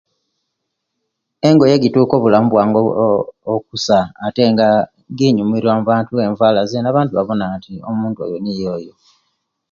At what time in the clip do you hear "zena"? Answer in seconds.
6.69-6.87